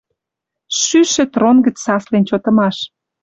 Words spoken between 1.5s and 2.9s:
гӹц саслен чотымаш: